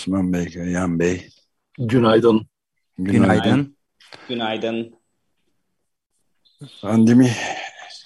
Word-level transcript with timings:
Osman 0.00 0.32
Bey, 0.32 0.48
Yan 0.72 0.98
Bey. 0.98 1.28
Günaydın. 1.78 2.46
Günaydın. 2.98 3.76
Günaydın. 4.28 4.94
Pandemi 6.82 7.32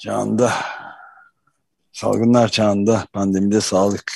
çağında, 0.00 0.52
salgınlar 1.92 2.48
çağında, 2.48 3.06
pandemide 3.12 3.60
sağlık 3.60 4.12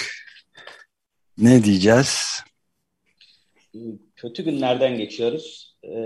ne 1.39 1.65
diyeceğiz? 1.65 2.43
Kötü 4.17 4.45
günlerden 4.45 4.99
geçiyoruz. 4.99 5.77
Ee, 5.85 5.99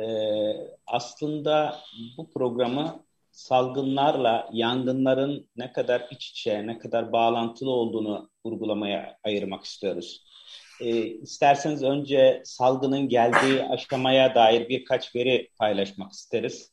aslında 0.86 1.80
bu 2.16 2.30
programı 2.30 3.04
salgınlarla 3.30 4.48
yangınların 4.52 5.48
ne 5.56 5.72
kadar 5.72 6.08
iç 6.10 6.30
içe, 6.30 6.66
ne 6.66 6.78
kadar 6.78 7.12
bağlantılı 7.12 7.70
olduğunu 7.70 8.30
vurgulamaya 8.46 9.18
ayırmak 9.24 9.64
istiyoruz. 9.64 10.31
E, 10.82 11.06
isterseniz 11.06 11.82
önce 11.82 12.42
salgının 12.44 13.08
geldiği 13.08 13.62
aşamaya 13.62 14.34
dair 14.34 14.68
birkaç 14.68 15.14
veri 15.16 15.48
paylaşmak 15.58 16.12
isteriz. 16.12 16.72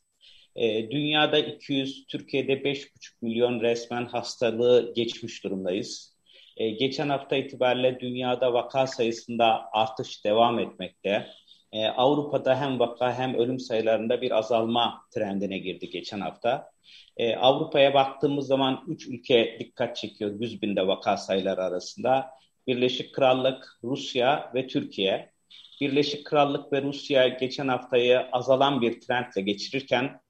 E, 0.56 0.90
dünyada 0.90 1.38
200, 1.38 2.06
Türkiye'de 2.06 2.52
5,5 2.52 2.88
milyon 3.22 3.60
resmen 3.60 4.06
hastalığı 4.06 4.92
geçmiş 4.94 5.44
durumdayız. 5.44 6.16
E, 6.56 6.70
geçen 6.70 7.08
hafta 7.08 7.36
itibariyle 7.36 8.00
dünyada 8.00 8.52
vaka 8.52 8.86
sayısında 8.86 9.68
artış 9.72 10.24
devam 10.24 10.58
etmekte. 10.58 11.26
E, 11.72 11.86
Avrupa'da 11.86 12.60
hem 12.60 12.78
vaka 12.78 13.18
hem 13.18 13.34
ölüm 13.34 13.58
sayılarında 13.58 14.22
bir 14.22 14.30
azalma 14.30 15.02
trendine 15.14 15.58
girdi 15.58 15.90
geçen 15.90 16.20
hafta. 16.20 16.70
E, 17.16 17.36
Avrupa'ya 17.36 17.94
baktığımız 17.94 18.46
zaman 18.46 18.84
3 18.88 19.08
ülke 19.08 19.56
dikkat 19.60 19.96
çekiyor 19.96 20.40
100 20.40 20.62
binde 20.62 20.86
vaka 20.86 21.16
sayıları 21.16 21.64
arasında. 21.64 22.30
Birleşik 22.66 23.14
Krallık, 23.14 23.78
Rusya 23.84 24.52
ve 24.54 24.66
Türkiye. 24.66 25.32
Birleşik 25.80 26.26
Krallık 26.26 26.72
ve 26.72 26.82
Rusya 26.82 27.28
geçen 27.28 27.68
haftayı 27.68 28.20
azalan 28.32 28.80
bir 28.80 29.00
trendle 29.00 29.40
geçirirken 29.40 30.20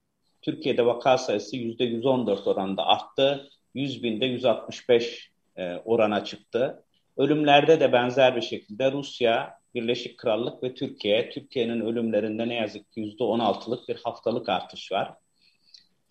Türkiye'de 0.43 0.87
vaka 0.87 1.19
sayısı 1.19 1.57
%114 1.57 2.51
oranında 2.51 2.87
arttı. 2.87 3.49
100 3.75 4.03
binde 4.03 4.27
165 4.27 5.31
e, 5.57 5.77
orana 5.85 6.25
çıktı. 6.25 6.85
Ölümlerde 7.17 7.81
de 7.81 7.93
benzer 7.93 8.37
bir 8.37 8.41
şekilde 8.41 8.93
Rusya, 8.93 9.61
Birleşik 9.75 10.19
Krallık 10.19 10.63
ve 10.63 10.75
Türkiye. 10.75 11.31
Türkiye'nin 11.31 11.81
ölümlerinde 11.81 12.49
ne 12.49 12.55
yazık 12.55 12.93
ki 12.93 13.01
%16'lık 13.01 13.89
bir 13.89 13.97
haftalık 14.05 14.49
artış 14.49 14.93
var. 14.93 15.15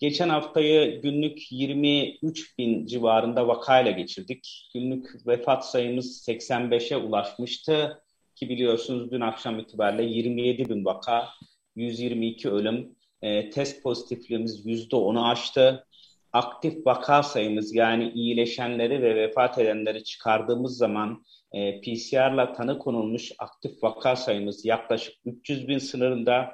Geçen 0.00 0.28
haftayı 0.28 1.02
günlük 1.02 1.52
23 1.52 2.58
bin 2.58 2.86
civarında 2.86 3.48
vakayla 3.48 3.90
geçirdik. 3.90 4.70
Günlük 4.74 5.26
vefat 5.26 5.66
sayımız 5.66 6.28
85'e 6.28 6.96
ulaşmıştı. 6.96 8.02
Ki 8.34 8.48
biliyorsunuz 8.48 9.10
dün 9.10 9.20
akşam 9.20 9.58
itibariyle 9.58 10.02
27 10.02 10.68
bin 10.68 10.84
vaka, 10.84 11.28
122 11.76 12.50
ölüm, 12.50 12.96
e, 13.22 13.50
test 13.50 13.82
pozitifliğimiz 13.82 14.66
%10'u 14.66 15.24
aştı. 15.24 15.86
Aktif 16.32 16.86
vaka 16.86 17.22
sayımız 17.22 17.74
yani 17.74 18.10
iyileşenleri 18.14 19.02
ve 19.02 19.14
vefat 19.16 19.58
edenleri 19.58 20.04
çıkardığımız 20.04 20.76
zaman 20.76 21.24
e, 21.52 21.80
PCR'la 21.80 22.52
tanı 22.52 22.78
konulmuş 22.78 23.32
aktif 23.38 23.82
vaka 23.82 24.16
sayımız 24.16 24.64
yaklaşık 24.64 25.14
300 25.24 25.68
bin 25.68 25.78
sınırında. 25.78 26.52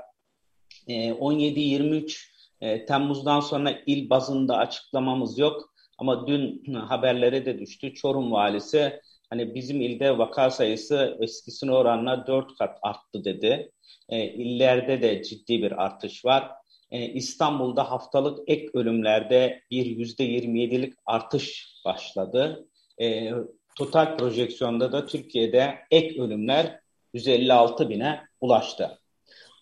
E, 0.89 1.11
17-23 1.11 2.36
e, 2.61 2.85
Temmuz'dan 2.85 3.41
sonra 3.41 3.79
il 3.87 4.11
bazında 4.11 4.57
açıklamamız 4.57 5.39
yok. 5.39 5.73
Ama 5.99 6.27
dün 6.27 6.75
haberlere 6.75 7.47
de 7.47 7.59
düştü. 7.59 7.95
Çorum 7.95 8.33
valisi 8.33 9.01
hani 9.31 9.55
bizim 9.55 9.81
ilde 9.81 10.19
vaka 10.19 10.51
sayısı 10.51 11.17
eskisine 11.21 11.73
oranla 11.73 12.27
dört 12.27 12.59
kat 12.59 12.79
arttı 12.83 13.25
dedi. 13.25 13.73
E, 14.09 14.25
illerde 14.25 15.03
de 15.03 15.23
ciddi 15.23 15.63
bir 15.63 15.85
artış 15.85 16.25
var. 16.25 16.51
E, 16.91 17.07
İstanbul'da 17.07 17.91
haftalık 17.91 18.39
ek 18.47 18.69
ölümlerde 18.75 19.63
bir 19.71 19.87
yüzde 19.87 20.25
yirmi 20.25 20.61
yedilik 20.61 20.95
artış 21.07 21.75
başladı. 21.85 22.67
E, 23.01 23.31
total 23.77 24.17
projeksiyonda 24.17 24.93
da 24.93 25.07
Türkiye'de 25.07 25.79
ek 25.91 26.23
ölümler 26.23 26.81
156 27.15 27.89
bine 27.89 28.21
ulaştı. 28.41 28.99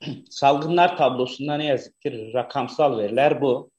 Salgınlar 0.30 0.96
tablosunda 0.96 1.56
ne 1.56 1.64
yazık 1.64 2.00
ki 2.00 2.30
rakamsal 2.34 2.98
veriler 2.98 3.40
bu. 3.40 3.70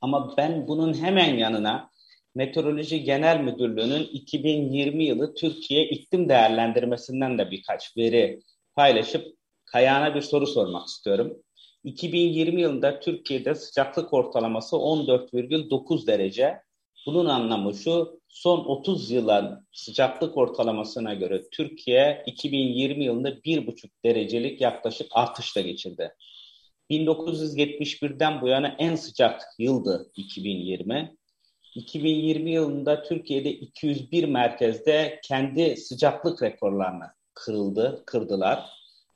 Ama 0.00 0.36
ben 0.36 0.68
bunun 0.68 0.94
hemen 0.94 1.34
yanına 1.34 1.90
Meteoroloji 2.34 3.04
Genel 3.04 3.40
Müdürlüğü'nün 3.40 4.02
2020 4.02 5.04
yılı 5.04 5.34
Türkiye 5.34 5.88
iklim 5.88 6.28
değerlendirmesinden 6.28 7.38
de 7.38 7.50
birkaç 7.50 7.96
veri 7.96 8.40
paylaşıp 8.74 9.38
Kayağına 9.72 10.14
bir 10.14 10.20
soru 10.20 10.46
sormak 10.46 10.86
istiyorum. 10.86 11.42
2020 11.84 12.60
yılında 12.60 13.00
Türkiye'de 13.00 13.54
sıcaklık 13.54 14.12
ortalaması 14.12 14.76
14,9 14.76 16.06
derece. 16.06 16.62
Bunun 17.06 17.26
anlamı 17.26 17.74
şu, 17.74 18.17
son 18.28 18.58
30 18.58 19.10
yılın 19.10 19.66
sıcaklık 19.72 20.36
ortalamasına 20.36 21.14
göre 21.14 21.42
Türkiye 21.52 22.22
2020 22.26 23.04
yılında 23.04 23.30
1,5 23.30 23.90
derecelik 24.04 24.60
yaklaşık 24.60 25.06
artışla 25.10 25.60
geçirdi. 25.60 26.14
1971'den 26.90 28.40
bu 28.40 28.48
yana 28.48 28.76
en 28.78 28.94
sıcak 28.94 29.42
yıldı 29.58 30.10
2020. 30.16 31.16
2020 31.74 32.50
yılında 32.50 33.02
Türkiye'de 33.02 33.50
201 33.50 34.24
merkezde 34.24 35.20
kendi 35.24 35.76
sıcaklık 35.76 36.42
rekorlarını 36.42 37.04
kırıldı, 37.34 38.02
kırdılar. 38.06 38.70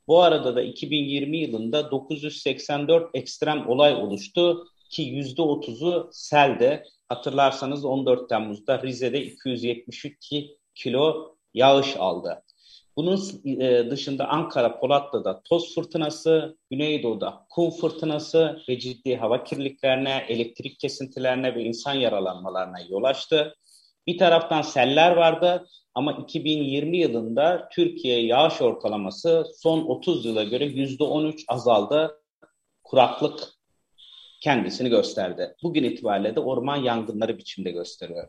Bu 0.07 0.21
arada 0.21 0.55
da 0.55 0.61
2020 0.61 1.37
yılında 1.37 1.91
984 1.91 3.09
ekstrem 3.13 3.69
olay 3.69 3.93
oluştu 3.93 4.67
ki 4.89 5.03
%30'u 5.03 6.09
selde. 6.13 6.83
Hatırlarsanız 7.09 7.85
14 7.85 8.29
Temmuz'da 8.29 8.81
Rize'de 8.81 9.23
272 9.23 10.57
kilo 10.75 11.35
yağış 11.53 11.97
aldı. 11.97 12.43
Bunun 12.95 13.19
e, 13.45 13.89
dışında 13.91 14.27
Ankara 14.27 14.79
Polatlı'da 14.79 15.41
toz 15.43 15.75
fırtınası, 15.75 16.57
Güneydoğu'da 16.71 17.45
kum 17.49 17.71
fırtınası 17.71 18.59
ve 18.69 18.79
ciddi 18.79 19.15
hava 19.15 19.43
kirliliklerine, 19.43 20.25
elektrik 20.29 20.79
kesintilerine 20.79 21.55
ve 21.55 21.63
insan 21.63 21.93
yaralanmalarına 21.93 22.77
yol 22.89 23.03
açtı. 23.03 23.55
Bir 24.07 24.17
taraftan 24.17 24.61
seller 24.61 25.11
vardı 25.11 25.67
ama 25.95 26.13
2020 26.13 26.97
yılında 26.97 27.69
Türkiye 27.71 28.25
yağış 28.25 28.61
ortalaması 28.61 29.45
son 29.57 29.81
30 29.85 30.25
yıla 30.25 30.43
göre 30.43 30.65
%13 30.65 31.43
azaldı. 31.47 32.19
Kuraklık 32.83 33.52
kendisini 34.43 34.89
gösterdi. 34.89 35.55
Bugün 35.63 35.83
itibariyle 35.83 36.35
de 36.35 36.39
orman 36.39 36.77
yangınları 36.77 37.37
biçimde 37.37 37.71
gösteriyor. 37.71 38.27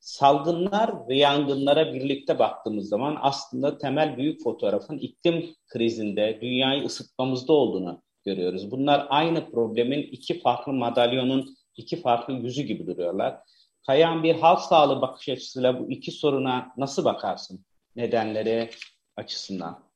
Salgınlar 0.00 1.08
ve 1.08 1.16
yangınlara 1.16 1.94
birlikte 1.94 2.38
baktığımız 2.38 2.88
zaman 2.88 3.18
aslında 3.20 3.78
temel 3.78 4.16
büyük 4.16 4.42
fotoğrafın 4.42 4.98
iklim 4.98 5.54
krizinde 5.66 6.38
dünyayı 6.40 6.84
ısıtmamızda 6.84 7.52
olduğunu 7.52 8.02
görüyoruz. 8.24 8.70
Bunlar 8.70 9.06
aynı 9.10 9.50
problemin 9.50 10.02
iki 10.02 10.40
farklı 10.40 10.72
madalyonun 10.72 11.56
iki 11.76 12.00
farklı 12.00 12.34
yüzü 12.34 12.62
gibi 12.62 12.86
duruyorlar. 12.86 13.40
Kayan 13.86 14.22
bir 14.22 14.34
halk 14.34 14.60
sağlığı 14.60 15.00
bakış 15.00 15.28
açısıyla 15.28 15.80
bu 15.80 15.90
iki 15.90 16.10
soruna 16.10 16.72
nasıl 16.76 17.04
bakarsın 17.04 17.64
nedenleri 17.96 18.70
açısından? 19.16 19.93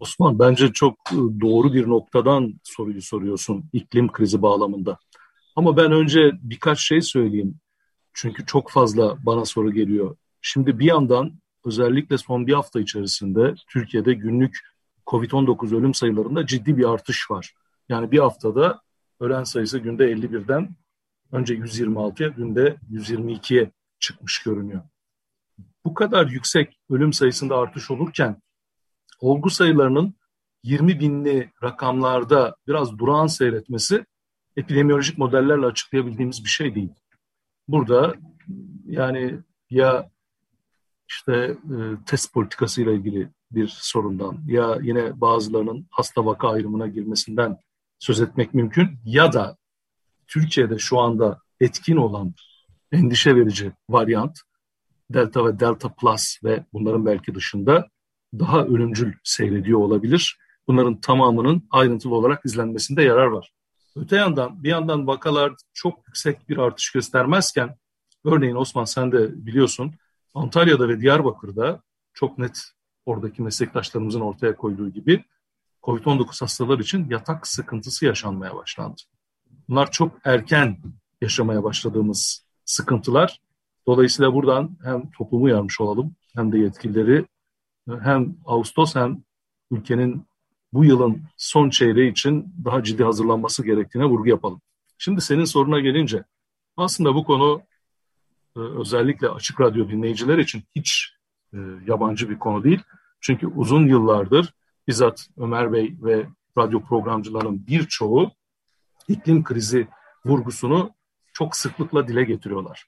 Osman 0.00 0.38
bence 0.38 0.72
çok 0.72 0.98
e, 1.12 1.40
doğru 1.40 1.72
bir 1.72 1.88
noktadan 1.88 2.60
soruyu 2.62 3.02
soruyorsun 3.02 3.64
iklim 3.72 4.12
krizi 4.12 4.42
bağlamında. 4.42 4.98
Ama 5.56 5.76
ben 5.76 5.92
önce 5.92 6.32
birkaç 6.42 6.80
şey 6.80 7.00
söyleyeyim. 7.00 7.60
Çünkü 8.12 8.46
çok 8.46 8.70
fazla 8.70 9.16
bana 9.26 9.44
soru 9.44 9.72
geliyor. 9.72 10.16
Şimdi 10.40 10.78
bir 10.78 10.84
yandan 10.84 11.32
özellikle 11.64 12.18
son 12.18 12.46
bir 12.46 12.52
hafta 12.52 12.80
içerisinde 12.80 13.54
Türkiye'de 13.68 14.14
günlük 14.14 14.58
COVID-19 15.06 15.76
ölüm 15.76 15.94
sayılarında 15.94 16.46
ciddi 16.46 16.76
bir 16.76 16.92
artış 16.92 17.30
var. 17.30 17.54
Yani 17.88 18.10
bir 18.10 18.18
haftada 18.18 18.80
ölen 19.20 19.44
sayısı 19.44 19.78
günde 19.78 20.12
51'den 20.12 20.76
önce 21.32 21.54
126'ya 21.54 22.28
günde 22.28 22.76
122'ye 22.92 23.70
çıkmış 23.98 24.42
görünüyor. 24.42 24.82
Bu 25.84 25.94
kadar 25.94 26.26
yüksek 26.26 26.78
ölüm 26.90 27.12
sayısında 27.12 27.56
artış 27.56 27.90
olurken 27.90 28.42
olgu 29.20 29.50
sayılarının 29.50 30.14
20 30.62 31.00
binli 31.00 31.50
rakamlarda 31.62 32.56
biraz 32.66 32.98
durağan 32.98 33.26
seyretmesi 33.26 34.06
epidemiyolojik 34.56 35.18
modellerle 35.18 35.66
açıklayabildiğimiz 35.66 36.44
bir 36.44 36.48
şey 36.48 36.74
değil. 36.74 36.92
Burada 37.68 38.14
yani 38.86 39.38
ya 39.70 40.10
işte 41.08 41.34
e, 41.34 41.76
test 42.06 42.34
politikasıyla 42.34 42.92
ilgili 42.92 43.28
bir 43.50 43.68
sorundan 43.80 44.38
ya 44.46 44.78
yine 44.82 45.20
bazılarının 45.20 45.86
hasta 45.90 46.26
vaka 46.26 46.48
ayrımına 46.48 46.86
girmesinden 46.86 47.58
söz 47.98 48.20
etmek 48.20 48.54
mümkün 48.54 48.98
ya 49.04 49.32
da 49.32 49.56
Türkiye'de 50.26 50.78
şu 50.78 50.98
anda 50.98 51.40
etkin 51.60 51.96
olan 51.96 52.34
endişe 52.92 53.36
verici 53.36 53.72
varyant 53.88 54.38
Delta 55.10 55.46
ve 55.46 55.60
Delta 55.60 55.94
Plus 55.94 56.44
ve 56.44 56.64
bunların 56.72 57.06
belki 57.06 57.34
dışında 57.34 57.88
daha 58.38 58.64
ölümcül 58.64 59.12
seyrediyor 59.24 59.78
olabilir. 59.78 60.38
Bunların 60.68 61.00
tamamının 61.00 61.68
ayrıntılı 61.70 62.14
olarak 62.14 62.44
izlenmesinde 62.44 63.02
yarar 63.02 63.26
var. 63.26 63.52
Öte 63.96 64.16
yandan 64.16 64.64
bir 64.64 64.68
yandan 64.68 65.06
vakalar 65.06 65.52
çok 65.74 66.06
yüksek 66.06 66.48
bir 66.48 66.56
artış 66.56 66.90
göstermezken 66.90 67.76
örneğin 68.24 68.54
Osman 68.54 68.84
sen 68.84 69.12
de 69.12 69.46
biliyorsun 69.46 69.94
Antalya'da 70.34 70.88
ve 70.88 71.00
Diyarbakır'da 71.00 71.82
çok 72.14 72.38
net 72.38 72.58
oradaki 73.06 73.42
meslektaşlarımızın 73.42 74.20
ortaya 74.20 74.56
koyduğu 74.56 74.88
gibi 74.88 75.24
COVID-19 75.82 76.40
hastalar 76.40 76.78
için 76.78 77.10
yatak 77.10 77.46
sıkıntısı 77.46 78.04
yaşanmaya 78.04 78.56
başlandı. 78.56 79.02
Bunlar 79.68 79.90
çok 79.90 80.12
erken 80.24 80.78
yaşamaya 81.20 81.64
başladığımız 81.64 82.46
sıkıntılar. 82.64 83.40
Dolayısıyla 83.86 84.34
buradan 84.34 84.78
hem 84.84 85.10
toplumu 85.10 85.44
uyarmış 85.44 85.80
olalım 85.80 86.14
hem 86.34 86.52
de 86.52 86.58
yetkilileri 86.58 87.26
hem 87.88 88.36
Ağustos 88.44 88.94
hem 88.94 89.22
ülkenin 89.70 90.26
bu 90.72 90.84
yılın 90.84 91.22
son 91.36 91.70
çeyreği 91.70 92.10
için 92.10 92.54
daha 92.64 92.82
ciddi 92.82 93.04
hazırlanması 93.04 93.64
gerektiğine 93.64 94.06
vurgu 94.06 94.28
yapalım. 94.28 94.60
Şimdi 94.98 95.20
senin 95.20 95.44
soruna 95.44 95.80
gelince 95.80 96.24
aslında 96.76 97.14
bu 97.14 97.24
konu 97.24 97.62
e, 98.56 98.60
özellikle 98.60 99.28
açık 99.28 99.60
radyo 99.60 99.88
dinleyiciler 99.88 100.38
için 100.38 100.62
hiç 100.76 101.12
e, 101.52 101.58
yabancı 101.86 102.30
bir 102.30 102.38
konu 102.38 102.64
değil. 102.64 102.82
Çünkü 103.20 103.46
uzun 103.46 103.86
yıllardır 103.86 104.54
bizzat 104.88 105.28
Ömer 105.36 105.72
Bey 105.72 105.96
ve 106.02 106.26
radyo 106.58 106.82
programcılarının 106.82 107.66
birçoğu 107.66 108.30
iklim 109.08 109.44
krizi 109.44 109.88
vurgusunu 110.24 110.90
çok 111.32 111.56
sıklıkla 111.56 112.08
dile 112.08 112.24
getiriyorlar. 112.24 112.86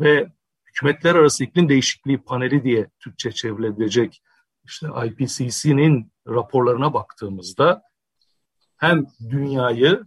Ve 0.00 0.28
hükümetler 0.66 1.14
arası 1.14 1.44
iklim 1.44 1.68
değişikliği 1.68 2.18
paneli 2.18 2.64
diye 2.64 2.90
Türkçe 3.00 3.32
çevrilebilecek 3.32 4.22
işte 4.64 4.86
IPCC'nin 5.06 6.12
raporlarına 6.26 6.94
baktığımızda 6.94 7.82
hem 8.76 9.06
dünyayı 9.30 10.04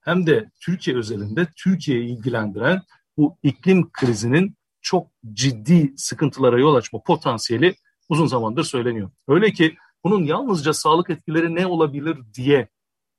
hem 0.00 0.26
de 0.26 0.50
Türkiye 0.60 0.96
özelinde 0.96 1.46
Türkiye'yi 1.56 2.16
ilgilendiren 2.16 2.82
bu 3.16 3.38
iklim 3.42 3.90
krizinin 3.92 4.56
çok 4.80 5.10
ciddi 5.32 5.94
sıkıntılara 5.96 6.58
yol 6.58 6.74
açma 6.74 7.02
potansiyeli 7.02 7.74
uzun 8.08 8.26
zamandır 8.26 8.64
söyleniyor. 8.64 9.10
Öyle 9.28 9.52
ki 9.52 9.76
bunun 10.04 10.24
yalnızca 10.24 10.72
sağlık 10.72 11.10
etkileri 11.10 11.54
ne 11.54 11.66
olabilir 11.66 12.18
diye 12.34 12.68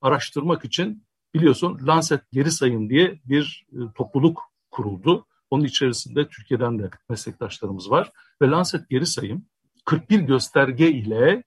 araştırmak 0.01 0.65
için 0.65 1.03
biliyorsun 1.33 1.79
Lancet 1.87 2.21
Geri 2.31 2.51
Sayım 2.51 2.89
diye 2.89 3.19
bir 3.25 3.67
e, 3.71 3.77
topluluk 3.95 4.41
kuruldu. 4.71 5.25
Onun 5.49 5.63
içerisinde 5.63 6.27
Türkiye'den 6.27 6.79
de 6.79 6.89
meslektaşlarımız 7.09 7.91
var 7.91 8.11
ve 8.41 8.47
Lancet 8.47 8.89
Geri 8.89 9.05
Sayım 9.05 9.45
41 9.89 10.19
gösterge 10.19 10.91
ile 10.91 11.43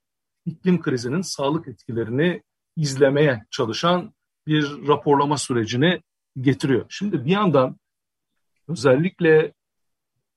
iklim 0.46 0.80
krizinin 0.80 1.20
sağlık 1.22 1.68
etkilerini 1.68 2.42
izlemeye 2.76 3.44
çalışan 3.50 4.14
bir 4.46 4.88
raporlama 4.88 5.38
sürecini 5.38 6.02
getiriyor. 6.40 6.86
Şimdi 6.88 7.24
bir 7.24 7.30
yandan 7.30 7.76
özellikle 8.68 9.52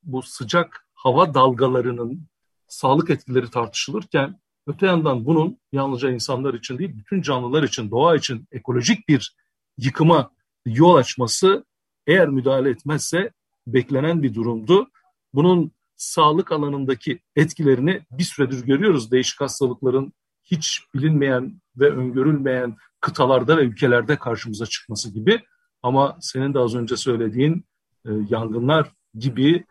bu 0.04 0.22
sıcak 0.22 0.88
hava 0.94 1.34
dalgalarının 1.34 2.28
sağlık 2.68 3.10
etkileri 3.10 3.50
tartışılırken 3.50 4.40
öte 4.68 4.86
yandan 4.86 5.26
bunun 5.26 5.58
yalnızca 5.72 6.12
insanlar 6.12 6.54
için 6.54 6.78
değil 6.78 6.98
bütün 6.98 7.22
canlılar 7.22 7.64
için, 7.64 7.92
doğa 7.92 8.16
için 8.16 8.48
ekolojik 8.52 9.10
bir 9.10 9.36
yıkıma 9.78 10.32
yol 10.66 10.96
açması 10.96 11.66
eğer 12.08 12.28
müdahale 12.28 12.70
etmezse 12.70 13.32
beklenen 13.68 14.24
bir 14.24 14.34
durumdu. 14.34 14.90
Bunun 15.34 15.72
sağlık 15.98 16.52
alanındaki 16.52 17.20
etkilerini 17.36 18.02
bir 18.12 18.24
süredir 18.24 18.66
görüyoruz. 18.66 19.12
Değişik 19.12 19.42
hastalıkların 19.42 20.14
hiç 20.44 20.82
bilinmeyen 20.96 21.62
ve 21.78 21.90
öngörülmeyen 21.90 22.76
kıtalarda 23.02 23.58
ve 23.58 23.62
ülkelerde 23.62 24.16
karşımıza 24.16 24.66
çıkması 24.66 25.14
gibi. 25.14 25.42
Ama 25.84 26.18
senin 26.22 26.54
de 26.54 26.60
az 26.60 26.76
önce 26.76 26.98
söylediğin 26.98 27.66
e, 28.06 28.10
yangınlar 28.30 28.92
gibi 29.20 29.66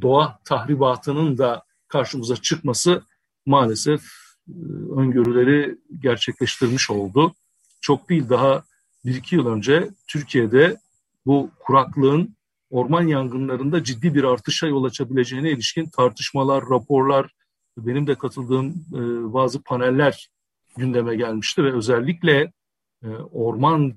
doğa 0.00 0.38
tahribatının 0.44 1.38
da 1.38 1.62
karşımıza 1.88 2.36
çıkması 2.36 3.02
maalesef 3.46 4.02
e, 4.48 4.52
öngörüleri 4.96 5.78
gerçekleştirmiş 6.00 6.90
oldu. 6.90 7.34
Çok 7.80 8.08
değil 8.08 8.28
daha 8.28 8.64
bir 9.04 9.14
iki 9.14 9.36
yıl 9.36 9.46
önce 9.46 9.90
Türkiye'de 10.06 10.76
bu 11.26 11.50
kuraklığın 11.58 12.36
orman 12.70 13.06
yangınlarında 13.06 13.84
ciddi 13.84 14.14
bir 14.14 14.24
artışa 14.24 14.66
yol 14.66 14.84
açabileceğine 14.84 15.50
ilişkin 15.50 15.86
tartışmalar, 15.86 16.64
raporlar, 16.70 17.30
benim 17.76 18.06
de 18.06 18.14
katıldığım 18.14 18.66
e, 18.68 19.32
bazı 19.32 19.62
paneller 19.62 20.28
gündeme 20.76 21.16
gelmişti 21.16 21.64
ve 21.64 21.72
özellikle 21.72 22.52
e, 23.02 23.08
orman 23.32 23.94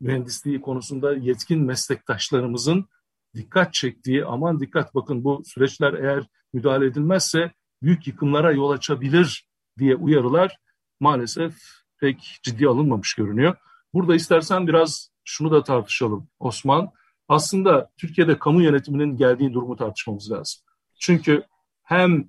mühendisliği 0.00 0.60
konusunda 0.60 1.16
yetkin 1.16 1.64
meslektaşlarımızın 1.64 2.88
dikkat 3.34 3.74
çektiği, 3.74 4.24
aman 4.24 4.60
dikkat 4.60 4.94
bakın 4.94 5.24
bu 5.24 5.42
süreçler 5.46 5.94
eğer 5.94 6.26
müdahale 6.52 6.86
edilmezse 6.86 7.52
büyük 7.82 8.06
yıkımlara 8.06 8.52
yol 8.52 8.70
açabilir 8.70 9.48
diye 9.78 9.96
uyarılar 9.96 10.58
maalesef 11.00 11.54
pek 12.00 12.38
ciddi 12.42 12.68
alınmamış 12.68 13.14
görünüyor. 13.14 13.56
Burada 13.94 14.14
istersen 14.14 14.66
biraz 14.68 15.10
şunu 15.24 15.50
da 15.50 15.62
tartışalım 15.62 16.28
Osman 16.38 16.90
aslında 17.28 17.90
Türkiye'de 17.96 18.38
kamu 18.38 18.62
yönetiminin 18.62 19.16
geldiği 19.16 19.52
durumu 19.52 19.76
tartışmamız 19.76 20.30
lazım. 20.30 20.62
Çünkü 21.00 21.42
hem 21.82 22.28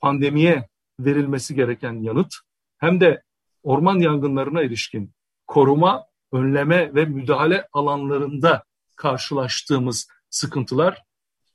pandemiye 0.00 0.68
verilmesi 1.00 1.54
gereken 1.54 1.92
yanıt 1.92 2.34
hem 2.78 3.00
de 3.00 3.22
orman 3.62 3.98
yangınlarına 3.98 4.62
ilişkin 4.62 5.14
koruma, 5.46 6.04
önleme 6.32 6.94
ve 6.94 7.04
müdahale 7.04 7.68
alanlarında 7.72 8.64
karşılaştığımız 8.96 10.08
sıkıntılar 10.30 11.02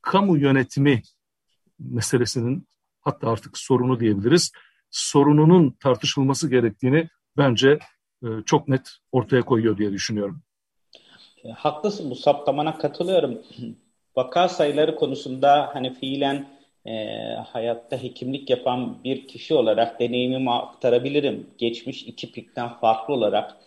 kamu 0.02 0.38
yönetimi 0.38 1.02
meselesinin 1.80 2.68
hatta 3.02 3.30
artık 3.30 3.58
sorunu 3.58 4.00
diyebiliriz. 4.00 4.52
Sorununun 4.90 5.72
tartışılması 5.80 6.50
gerektiğini 6.50 7.10
bence 7.38 7.80
e, 8.24 8.28
çok 8.46 8.68
net 8.68 8.98
ortaya 9.12 9.42
koyuyor 9.42 9.78
diye 9.78 9.92
düşünüyorum. 9.92 10.42
E, 11.48 11.52
haklısın 11.52 12.10
bu 12.10 12.16
saptamana 12.16 12.78
katılıyorum. 12.78 13.42
Vaka 14.16 14.50
sayıları 14.50 14.96
konusunda 14.96 15.70
hani 15.74 15.94
fiilen 15.94 16.48
e, 16.86 16.94
hayatta 17.36 18.04
hekimlik 18.04 18.50
yapan 18.50 19.04
bir 19.04 19.28
kişi 19.28 19.54
olarak 19.54 20.00
deneyimimi 20.00 20.52
aktarabilirim. 20.52 21.50
Geçmiş 21.58 22.04
iki 22.04 22.32
pikten 22.32 22.70
farklı 22.70 23.14
olarak 23.14 23.58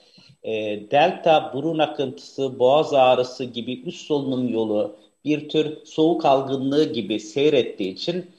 e, 0.43 0.53
delta, 0.91 1.53
burun 1.55 1.79
akıntısı, 1.79 2.59
boğaz 2.59 2.95
ağrısı 2.95 3.45
gibi 3.45 3.83
üst 3.83 4.07
solunum 4.07 4.49
yolu 4.49 4.97
bir 5.25 5.49
tür 5.49 5.85
soğuk 5.85 6.25
algınlığı 6.25 6.93
gibi 6.93 7.21
seyrettiği 7.21 7.93
için 7.93 8.31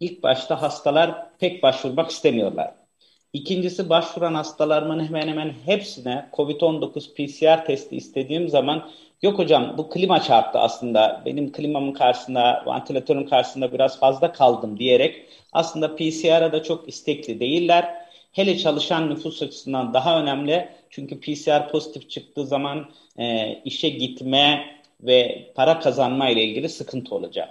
ilk 0.00 0.22
başta 0.22 0.62
hastalar 0.62 1.38
pek 1.38 1.62
başvurmak 1.62 2.10
istemiyorlar. 2.10 2.74
İkincisi 3.36 3.88
başvuran 3.88 4.34
hastalarımın 4.34 5.04
hemen 5.06 5.28
hemen 5.28 5.52
hepsine 5.66 6.28
COVID-19 6.32 7.14
PCR 7.14 7.66
testi 7.66 7.96
istediğim 7.96 8.48
zaman 8.48 8.90
yok 9.22 9.38
hocam 9.38 9.74
bu 9.78 9.90
klima 9.90 10.22
çarptı 10.22 10.58
aslında 10.58 11.22
benim 11.26 11.52
klimamın 11.52 11.92
karşısında 11.92 12.62
vantilatörün 12.66 13.26
karşısında 13.26 13.72
biraz 13.72 14.00
fazla 14.00 14.32
kaldım 14.32 14.78
diyerek 14.78 15.26
aslında 15.52 15.96
PCR'a 15.96 16.52
da 16.52 16.62
çok 16.62 16.88
istekli 16.88 17.40
değiller. 17.40 17.94
Hele 18.32 18.58
çalışan 18.58 19.10
nüfus 19.10 19.42
açısından 19.42 19.94
daha 19.94 20.22
önemli 20.22 20.68
çünkü 20.90 21.20
PCR 21.20 21.70
pozitif 21.70 22.10
çıktığı 22.10 22.46
zaman 22.46 22.90
e, 23.18 23.54
işe 23.64 23.88
gitme 23.88 24.66
ve 25.00 25.50
para 25.54 25.80
kazanma 25.80 26.28
ile 26.28 26.44
ilgili 26.44 26.68
sıkıntı 26.68 27.14
olacak. 27.14 27.48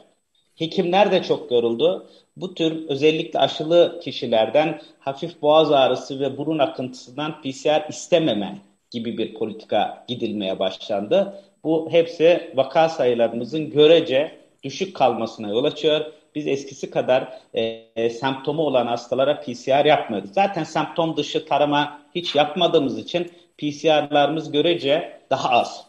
Hekimler 0.55 1.12
de 1.12 1.24
çok 1.24 1.51
yoruldu. 1.51 2.07
Bu 2.38 2.53
tür 2.53 2.89
özellikle 2.89 3.39
aşılı 3.39 4.00
kişilerden 4.03 4.81
hafif 5.00 5.41
boğaz 5.41 5.71
ağrısı 5.71 6.19
ve 6.19 6.38
burun 6.38 6.59
akıntısından 6.59 7.41
PCR 7.41 7.89
istememe 7.89 8.57
gibi 8.91 9.17
bir 9.17 9.33
politika 9.33 10.05
gidilmeye 10.07 10.59
başlandı. 10.59 11.43
Bu 11.63 11.88
hepsi 11.91 12.51
vaka 12.55 12.89
sayılarımızın 12.89 13.69
görece 13.69 14.31
düşük 14.63 14.95
kalmasına 14.95 15.50
yol 15.50 15.63
açıyor. 15.63 16.05
biz 16.35 16.47
eskisi 16.47 16.91
kadar 16.91 17.39
e, 17.53 18.09
semptomu 18.09 18.62
olan 18.62 18.88
hastalara 18.88 19.41
PCR 19.41 19.85
yapmıyoruz. 19.85 20.29
Zaten 20.33 20.63
semptom 20.63 21.17
dışı 21.17 21.45
tarama 21.45 22.01
hiç 22.15 22.35
yapmadığımız 22.35 22.97
için 22.97 23.31
PCR'larımız 23.57 24.51
görece 24.51 25.19
daha 25.29 25.50
az. 25.50 25.85